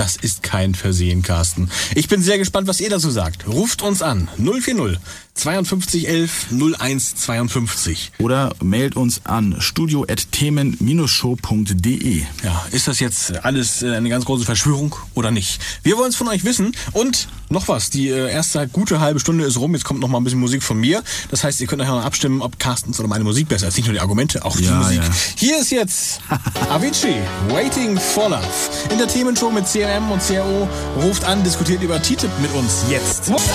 [0.00, 1.68] das ist kein Versehen, Carsten.
[1.94, 3.46] Ich bin sehr gespannt, was ihr dazu sagt.
[3.46, 4.98] Ruft uns an 040
[5.34, 6.46] 52 11
[6.78, 8.12] 01 52.
[8.18, 12.22] Oder mailt uns an studio.themen-show.de.
[12.42, 15.60] Ja, ist das jetzt alles äh, eine ganz große Verschwörung oder nicht?
[15.82, 16.74] Wir wollen es von euch wissen.
[16.92, 19.74] Und noch was, die äh, erste gute halbe Stunde ist rum.
[19.74, 21.02] Jetzt kommt noch mal ein bisschen Musik von mir.
[21.30, 23.76] Das heißt, ihr könnt nachher noch abstimmen, ob Carstens oder meine Musik besser ist.
[23.76, 25.02] Nicht nur die Argumente, auch die Ja, Musik.
[25.02, 25.10] ja.
[25.36, 26.20] Hier ist jetzt
[26.70, 27.16] Avicii,
[27.48, 28.42] Waiting for Love.
[28.90, 30.68] In der Themenshow mit CMM und CRO.
[31.02, 33.30] Ruft an, diskutiert über TTIP mit uns jetzt.
[33.30, 33.50] Das ist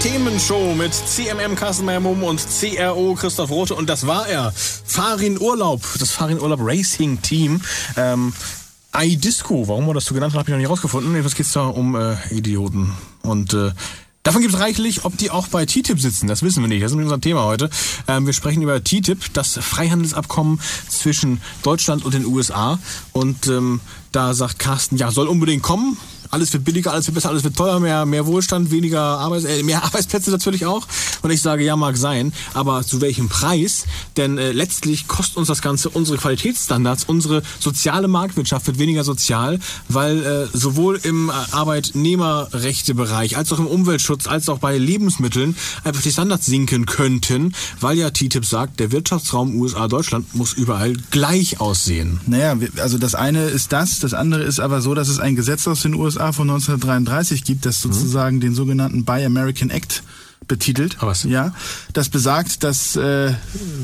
[0.00, 3.74] Themenshow mit CMM Carsten Meyer-Mumm und CRO Christoph Rote.
[3.74, 4.50] Und das war er.
[4.54, 7.60] Farin Urlaub, das Farin Urlaub Racing Team.
[7.96, 8.32] Ähm,
[8.96, 11.10] iDisco, warum wir das so genannt haben, habe ich noch nicht rausgefunden.
[11.12, 12.94] Jedenfalls geht es da um äh, Idioten.
[13.22, 13.72] Und äh,
[14.22, 16.82] Davon gibt es reichlich, ob die auch bei TTIP sitzen, das wissen wir nicht.
[16.82, 17.70] Das ist unser Thema heute.
[18.06, 22.78] Ähm, wir sprechen über TTIP, das Freihandelsabkommen zwischen Deutschland und den USA.
[23.12, 23.80] Und ähm,
[24.12, 25.96] da sagt Carsten, ja, soll unbedingt kommen
[26.30, 29.62] alles wird billiger, alles wird besser, alles wird teurer, mehr, mehr Wohlstand, weniger Arbeits, äh,
[29.62, 30.86] mehr Arbeitsplätze natürlich auch.
[31.22, 33.84] Und ich sage, ja, mag sein, aber zu welchem Preis?
[34.16, 39.58] Denn äh, letztlich kostet uns das Ganze unsere Qualitätsstandards, unsere soziale Marktwirtschaft wird weniger sozial,
[39.88, 46.02] weil äh, sowohl im äh, Arbeitnehmerrechtebereich als auch im Umweltschutz, als auch bei Lebensmitteln einfach
[46.02, 52.20] die Standards sinken könnten, weil ja TTIP sagt, der Wirtschaftsraum USA-Deutschland muss überall gleich aussehen.
[52.26, 55.66] Naja, also das eine ist das, das andere ist aber so, dass es ein Gesetz
[55.66, 58.40] aus den USA USA von 1933 gibt, das sozusagen mhm.
[58.40, 60.02] den sogenannten Buy American Act
[60.46, 60.96] betitelt.
[61.00, 61.22] Was?
[61.24, 61.54] Ja,
[61.92, 63.32] das besagt, dass äh,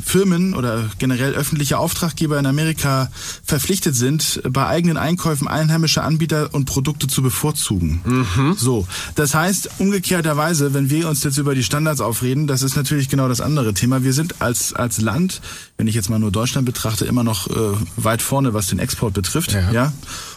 [0.04, 3.08] Firmen oder generell öffentliche Auftraggeber in Amerika
[3.44, 8.00] verpflichtet sind, bei eigenen Einkäufen einheimische Anbieter und Produkte zu bevorzugen.
[8.04, 8.54] Mhm.
[8.58, 13.08] So, das heißt umgekehrterweise, wenn wir uns jetzt über die Standards aufreden, das ist natürlich
[13.08, 14.02] genau das andere Thema.
[14.02, 15.42] Wir sind als als Land,
[15.76, 17.52] wenn ich jetzt mal nur Deutschland betrachte, immer noch äh,
[17.96, 19.52] weit vorne, was den Export betrifft.
[19.52, 19.70] Ja.
[19.70, 19.92] ja?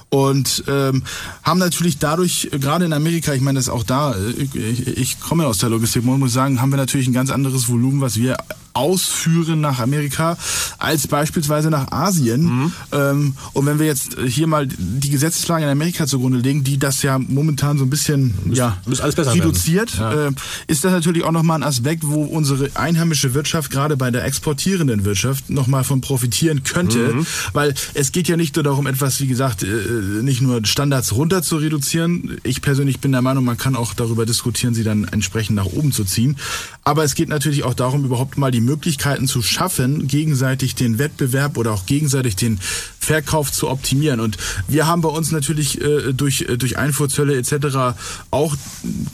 [0.09, 1.03] Und ähm,
[1.43, 5.59] haben natürlich dadurch, gerade in Amerika, ich meine, das auch da, ich, ich komme aus
[5.59, 8.37] der Logistik, man muss sagen, haben wir natürlich ein ganz anderes Volumen, was wir
[8.73, 10.37] ausführen nach Amerika
[10.77, 12.43] als beispielsweise nach Asien.
[12.43, 12.73] Mhm.
[12.91, 17.01] Ähm, und wenn wir jetzt hier mal die Gesetzeslage in Amerika zugrunde legen, die das
[17.01, 20.27] ja momentan so ein bisschen muss, ja, muss alles besser reduziert, ja.
[20.27, 20.31] äh,
[20.67, 25.03] ist das natürlich auch nochmal ein Aspekt, wo unsere einheimische Wirtschaft gerade bei der exportierenden
[25.03, 27.15] Wirtschaft nochmal von profitieren könnte.
[27.15, 27.25] Mhm.
[27.53, 29.67] Weil es geht ja nicht nur darum, etwas, wie gesagt, äh,
[30.01, 32.37] nicht nur Standards runter zu reduzieren.
[32.43, 35.91] Ich persönlich bin der Meinung, man kann auch darüber diskutieren, sie dann entsprechend nach oben
[35.91, 36.37] zu ziehen.
[36.83, 41.57] Aber es geht natürlich auch darum, überhaupt mal die Möglichkeiten zu schaffen, gegenseitig den Wettbewerb
[41.57, 42.59] oder auch gegenseitig den
[42.99, 44.19] Verkauf zu optimieren.
[44.19, 47.97] Und wir haben bei uns natürlich äh, durch, äh, durch Einfuhrzölle etc.
[48.31, 48.55] auch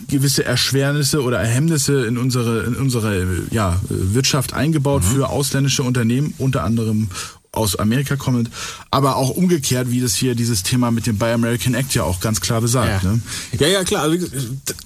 [0.10, 5.08] gewisse Erschwernisse oder Erhemmnisse in unsere, in unsere ja, Wirtschaft eingebaut mhm.
[5.08, 7.10] für ausländische Unternehmen, unter anderem
[7.56, 8.50] aus Amerika kommend,
[8.92, 12.20] aber auch umgekehrt, wie das hier dieses Thema mit dem Buy American Act ja auch
[12.20, 13.04] ganz klar besagt.
[13.04, 13.22] Ja, ne?
[13.60, 14.04] ja, ja, klar.
[14.04, 14.28] Also,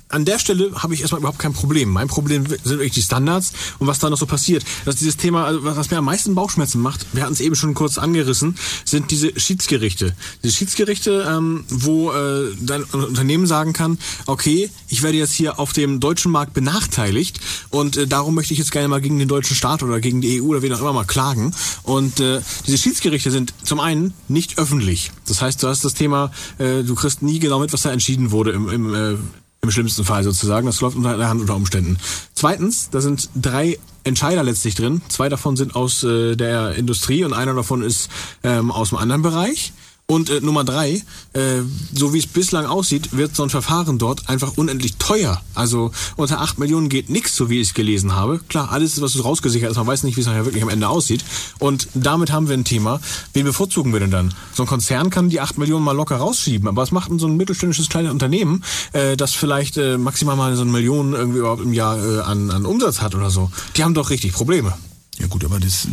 [0.10, 1.89] an der Stelle habe ich erstmal überhaupt kein Problem.
[1.89, 4.65] Mein Problem sind wirklich die Standards und was da noch so passiert.
[4.86, 7.75] Dass dieses Thema, also was mir am meisten Bauchschmerzen macht, wir hatten es eben schon
[7.75, 8.55] kurz angerissen,
[8.86, 10.15] sind diese Schiedsgerichte.
[10.43, 15.73] Diese Schiedsgerichte, ähm, wo äh, dein Unternehmen sagen kann, okay, ich werde jetzt hier auf
[15.73, 19.55] dem deutschen Markt benachteiligt und äh, darum möchte ich jetzt gerne mal gegen den deutschen
[19.55, 21.53] Staat oder gegen die EU oder wen auch immer mal klagen.
[21.84, 25.12] Und äh, diese Schiedsgerichte sind zum einen nicht öffentlich.
[25.28, 28.32] Das heißt, du hast das Thema, äh, du kriegst nie genau mit, was da entschieden
[28.32, 29.15] wurde im, im, äh,
[29.62, 30.65] im schlimmsten Fall sozusagen.
[30.65, 31.98] Das läuft unter der Hand unter Umständen.
[32.34, 35.02] Zweitens, da sind drei Entscheider letztlich drin.
[35.10, 38.10] Zwei davon sind aus äh, der Industrie und einer davon ist
[38.43, 39.74] ähm, aus einem anderen Bereich.
[40.10, 41.62] Und äh, Nummer drei, äh,
[41.93, 45.39] so wie es bislang aussieht, wird so ein Verfahren dort einfach unendlich teuer.
[45.54, 48.39] Also unter acht Millionen geht nichts, so wie ich es gelesen habe.
[48.50, 51.24] Klar, alles, was rausgesichert ist, man weiß nicht, wie es nachher wirklich am Ende aussieht.
[51.60, 53.00] Und damit haben wir ein Thema.
[53.34, 54.34] Wen bevorzugen wir denn dann?
[54.52, 57.28] So ein Konzern kann die acht Millionen mal locker rausschieben, aber was macht denn so
[57.28, 61.62] ein mittelständisches kleines Unternehmen, äh, das vielleicht äh, maximal mal so eine Million irgendwie überhaupt
[61.62, 63.52] im Jahr äh, an, an Umsatz hat oder so?
[63.78, 64.74] Die haben doch richtig Probleme.
[65.19, 65.88] Ja gut, aber das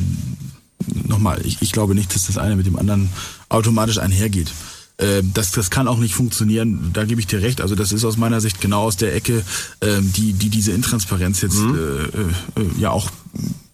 [1.06, 3.10] nochmal, ich, ich glaube nicht, dass das eine mit dem anderen
[3.48, 4.52] automatisch einhergeht.
[4.98, 7.60] Äh, das, das kann auch nicht funktionieren, da gebe ich dir recht.
[7.60, 9.44] Also das ist aus meiner Sicht genau aus der Ecke,
[9.80, 11.74] äh, die, die diese Intransparenz jetzt mhm.
[11.76, 13.10] äh, äh, ja auch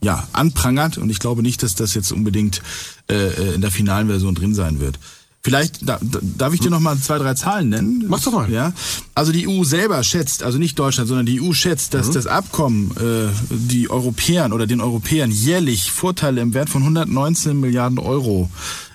[0.00, 0.98] ja, anprangert.
[0.98, 2.62] Und ich glaube nicht, dass das jetzt unbedingt
[3.08, 4.98] äh, äh in der finalen Version drin sein wird.
[5.44, 8.04] Vielleicht da, darf ich dir noch mal zwei, drei Zahlen nennen.
[8.06, 8.48] Mach doch mal.
[8.48, 8.72] Ja,
[9.14, 12.12] also die EU selber schätzt, also nicht Deutschland, sondern die EU schätzt, dass mhm.
[12.12, 17.98] das Abkommen äh, die Europäern oder den Europäern jährlich Vorteile im Wert von 119 Milliarden
[17.98, 18.50] Euro.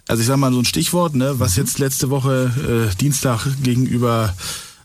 [0.08, 1.64] Also ich sage mal so ein Stichwort, ne, was mhm.
[1.64, 4.34] jetzt letzte Woche äh, Dienstag gegenüber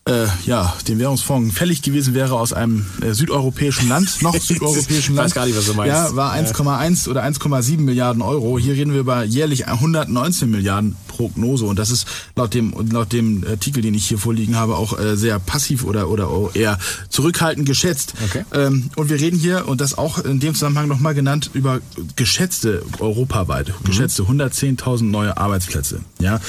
[0.05, 5.29] äh, ja, dem Währungsfonds fällig gewesen wäre aus einem äh, südeuropäischen Land, noch südeuropäischen Land.
[5.29, 5.95] Ich weiß gar nicht, was du meinst.
[5.95, 8.59] Ja, war 1,1 oder 1,7 Milliarden Euro.
[8.59, 13.45] Hier reden wir über jährlich 119 Milliarden Prognose und das ist laut dem laut dem
[13.49, 16.79] Artikel, den ich hier vorliegen habe, auch äh, sehr passiv oder oder eher
[17.11, 18.15] zurückhaltend geschätzt.
[18.25, 18.45] Okay.
[18.53, 21.81] Ähm, und wir reden hier und das auch in dem Zusammenhang nochmal genannt über
[22.17, 23.85] geschätzte europaweit mhm.
[23.85, 26.01] geschätzte 110.000 neue Arbeitsplätze.
[26.19, 26.41] Ja,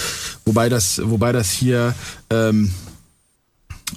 [0.45, 1.93] wobei das wobei das hier
[2.29, 2.71] ähm,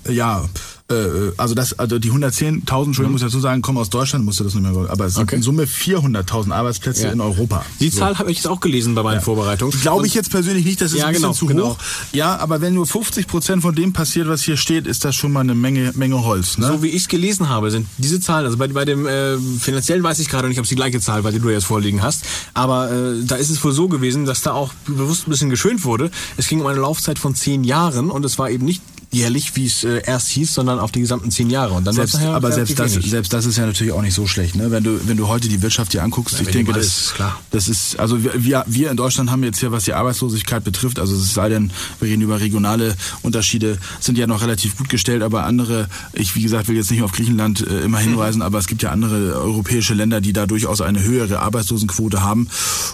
[0.09, 0.45] ja,
[0.89, 0.95] äh,
[1.37, 2.55] also das, also die 110.000,
[2.87, 5.25] Entschuldigung, muss ich dazu sagen, kommen aus Deutschland, musste das nicht mehr, aber es sind
[5.25, 5.37] Okay.
[5.37, 7.13] in Summe 400.000 Arbeitsplätze Ja.
[7.13, 7.65] in Europa.
[7.81, 7.99] Die So.
[7.99, 9.77] Zahl habe ich jetzt auch gelesen bei meinen Vorbereitungen.
[9.81, 11.69] Glaube ich jetzt persönlich nicht, das ist Ja, ein bisschen genau, zu genau.
[11.71, 11.79] hoch.
[12.13, 15.33] Ja, aber wenn nur 50 Prozent von dem passiert, was hier steht, ist das schon
[15.33, 16.57] mal eine Menge, Menge Holz.
[16.59, 16.69] Ne?
[16.69, 20.03] So wie ich es gelesen habe, sind diese Zahlen, also bei, bei dem äh, finanziellen
[20.05, 22.25] weiß ich gerade nicht, ob es die gleiche Zahl war, die du jetzt vorliegen hast,
[22.55, 25.85] aber äh, da ist es wohl so gewesen, dass da auch bewusst ein bisschen geschönt
[25.85, 26.11] wurde.
[26.37, 29.67] Es ging um eine Laufzeit von zehn Jahren und es war eben nicht jährlich, wie
[29.67, 31.75] es äh, erst hieß, sondern auf die gesamten zehn Jahre.
[31.75, 33.11] Und dann selbst, aber selbst das, wenig.
[33.11, 34.71] selbst das ist ja natürlich auch nicht so schlecht, ne?
[34.71, 37.41] Wenn du, wenn du heute die Wirtschaft hier anguckst, ich wenn denke, das ist, klar.
[37.51, 41.15] das ist, also wir, wir, in Deutschland haben jetzt hier, was die Arbeitslosigkeit betrifft, also
[41.15, 45.45] es sei denn, wir reden über regionale Unterschiede, sind ja noch relativ gut gestellt, aber
[45.45, 48.83] andere, ich wie gesagt will jetzt nicht auf Griechenland äh, immer hinweisen, aber es gibt
[48.83, 52.49] ja andere europäische Länder, die da durchaus eine höhere Arbeitslosenquote haben.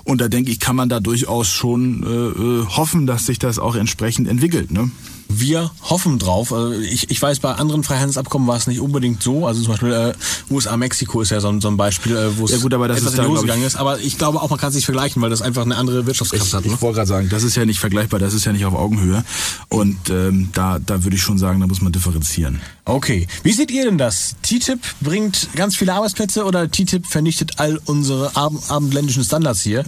[0.05, 3.59] Und da denke ich, kann man da durchaus schon äh, äh, hoffen, dass sich das
[3.59, 4.70] auch entsprechend entwickelt.
[4.70, 4.90] Ne?
[5.38, 6.52] Wir hoffen drauf.
[6.52, 9.46] Also ich, ich weiß, bei anderen Freihandelsabkommen war es nicht unbedingt so.
[9.46, 10.12] Also zum Beispiel äh,
[10.52, 12.98] USA-Mexiko ist ja so, ein- so ein Beispiel, äh, wo es Ja gut, aber das
[12.98, 13.76] etwas ist in da, die Hose ich- gegangen ist.
[13.76, 16.52] Aber ich glaube auch, man kann es nicht vergleichen, weil das einfach eine andere Wirtschaftskraft
[16.54, 16.64] hat.
[16.66, 16.72] Ne?
[16.74, 19.24] Ich wollte gerade sagen, das ist ja nicht vergleichbar, das ist ja nicht auf Augenhöhe.
[19.68, 22.60] Und ähm, da, da würde ich schon sagen, da muss man differenzieren.
[22.84, 23.26] Okay.
[23.42, 24.34] Wie seht ihr denn das?
[24.42, 29.84] TTIP bringt ganz viele Arbeitsplätze oder TTIP vernichtet all unsere ab abendländischen Standards hier?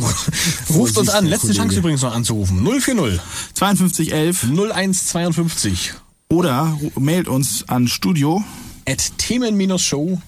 [0.70, 1.26] Ruft uns an.
[1.26, 1.52] Letzte.
[1.52, 2.64] Chance übrigens noch anzurufen.
[2.64, 3.20] 040
[3.54, 4.44] 5211
[4.78, 5.94] 0152
[6.30, 8.44] oder mailt uns an studio.de.
[8.88, 10.22] at Themen-Show.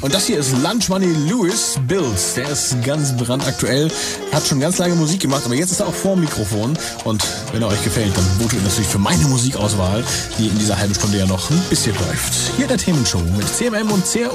[0.00, 2.34] Und das hier ist Lunch Money Lewis Bills.
[2.34, 3.92] Der ist ganz brandaktuell.
[4.32, 6.76] Hat schon ganz lange Musik gemacht, aber jetzt ist er auch vor dem Mikrofon.
[7.04, 10.02] Und wenn er euch gefällt, dann votet ihr natürlich für meine Musikauswahl,
[10.36, 12.34] die in dieser halben Stunde ja noch ein bisschen läuft.
[12.56, 14.34] Hier der Themenshow mit CMM und CRO.